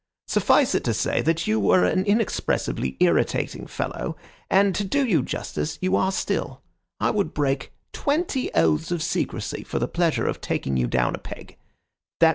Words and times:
Suffice 0.25 0.73
it 0.73 0.83
to 0.85 0.95
say 0.95 1.21
that 1.21 1.45
you 1.45 1.59
were 1.59 1.85
an 1.85 2.03
inexpressibly 2.05 2.97
irritating 2.99 3.67
fellow, 3.67 4.17
and, 4.49 4.73
to 4.73 4.83
do 4.83 5.05
you 5.05 5.21
justice, 5.21 5.77
you 5.79 5.95
are 5.95 6.11
still. 6.11 6.63
I 6.99 7.11
would 7.11 7.35
break 7.35 7.71
twenty 7.93 8.51
oaths 8.55 8.89
of 8.91 9.03
secrecy 9.03 9.61
for 9.63 9.77
the 9.77 9.87
pleasure 9.87 10.25
of 10.25 10.41
taking 10.41 10.75
you 10.75 10.87
down 10.87 11.13
a 11.13 11.19
peg. 11.19 11.55